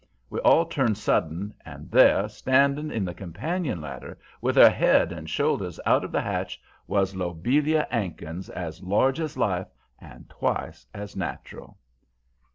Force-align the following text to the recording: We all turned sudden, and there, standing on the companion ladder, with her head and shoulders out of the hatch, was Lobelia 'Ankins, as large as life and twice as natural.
We 0.31 0.39
all 0.39 0.65
turned 0.65 0.97
sudden, 0.97 1.53
and 1.63 1.91
there, 1.91 2.27
standing 2.27 2.91
on 2.91 3.05
the 3.05 3.13
companion 3.13 3.81
ladder, 3.81 4.17
with 4.41 4.55
her 4.55 4.67
head 4.67 5.11
and 5.11 5.29
shoulders 5.29 5.79
out 5.85 6.03
of 6.03 6.11
the 6.11 6.23
hatch, 6.23 6.59
was 6.87 7.13
Lobelia 7.15 7.87
'Ankins, 7.91 8.49
as 8.49 8.81
large 8.81 9.19
as 9.19 9.37
life 9.37 9.67
and 9.99 10.27
twice 10.27 10.87
as 10.91 11.15
natural. 11.15 11.77